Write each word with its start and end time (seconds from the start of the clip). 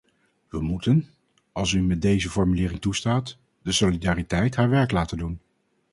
We 0.49 0.61
moeten, 0.61 1.05
als 1.51 1.73
u 1.73 1.81
me 1.81 1.97
deze 1.97 2.29
formulering 2.29 2.79
toestaat, 2.81 3.37
de 3.61 3.71
solidariteit 3.71 4.55
haar 4.55 4.69
werk 4.69 4.91
laten 4.91 5.17
doen. 5.17 5.39